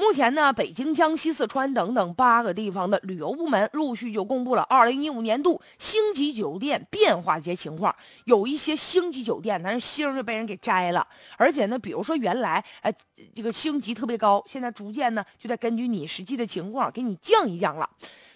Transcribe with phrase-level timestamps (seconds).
[0.00, 7.94] 目前呢，北京、江西、四川等等八个地方的旅游部门陆续就公布了二零一五年度星级酒店变化节情况。
[8.24, 11.06] 有一些星级酒店，但是星就被人给摘了。
[11.36, 12.90] 而且呢，比如说原来呃
[13.34, 17.86] 这个星级特别高，现在逐渐呢就在根据你实际的情况给你降一降了。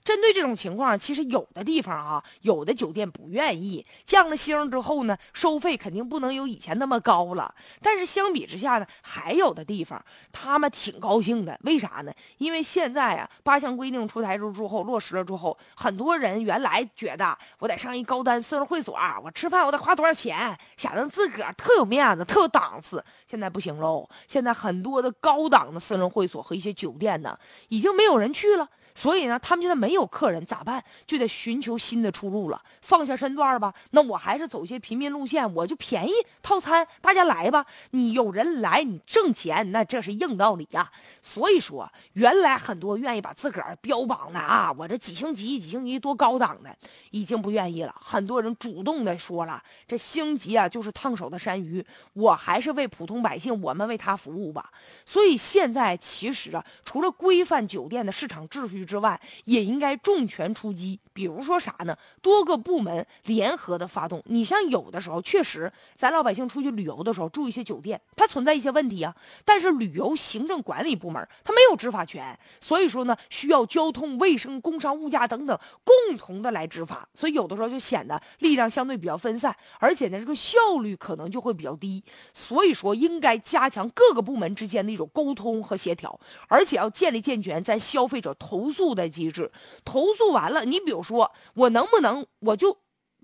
[0.04, 7.52] 针对这种情况，其实有的地方啊，有的酒店不愿意降了星之后呢，收费肯定不能有以前那么高了。
[7.80, 12.12] 但是相比之下呢，还有的地方他们挺高兴的，为啥呢？
[12.36, 23.02] 因为现在啊，八项规定出台之之后落实了之后，很多人原来觉得我得上一高端私人会所，我吃饭我得花多少钱，显得自个儿特有面子、特有档次。
[23.26, 28.68] 现在不行喽，现在很多的高档的私人会所和一些酒店呢，已经没有人去了。
[28.96, 30.82] 所以呢，他们现在没有客人咋办？
[31.04, 33.74] 就得寻求新的出路了，放下身段吧。
[33.90, 37.66] 那我还是走些平民路线，我就便宜套餐，大家来吧。
[37.90, 40.88] 你有人来，你挣钱，那这是硬道理呀。
[41.20, 46.74] 所以说，原来很多愿意把自个儿标榜的啊，我这几星级、几星级多高档的，
[47.10, 47.92] 已经不愿意了。
[48.00, 54.70] 很多人主动的说了，这星级啊就是烫手的山芋，我还是为普通百姓，我们为他服务吧。
[55.04, 58.83] 所以现在其实啊，除了规范酒店的市场秩序。
[58.84, 60.98] 之外，也应该重拳出击。
[61.12, 61.96] 比如说啥呢？
[62.20, 64.20] 多个部门联合的发动。
[64.26, 69.14] 你像有的时候，确实咱老百姓出去旅游的时候住一些酒店，它存在一些问题啊。
[69.44, 77.08] 但是旅游行政管理部门它没有执法权，所以说呢，需要交通、卫生、工商、物价等等共同的来执法。
[77.14, 82.02] 所以有的时候就显得力量相对比较分散，而且呢，这个效率可能就会比较低。
[82.32, 86.18] 所以说，应该加强各个部门之间的一种沟通和协调，
[86.48, 88.94] 而且要建立健全咱消费者投诉。
[88.94, 89.50] 的机制，
[89.84, 92.76] 投诉完了，你比如说，我能不能我就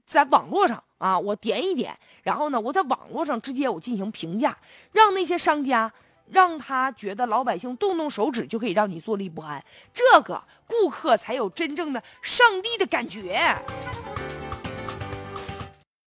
[0.07, 4.57] 在网络上啊，我点一点，然后呢，我在网络上直接我进行评价，
[4.93, 5.93] 让那些商家
[6.27, 13.55] 让他觉得老百姓动动手指就可以让你坐立不安，这个顾客才有真正的上帝的感觉。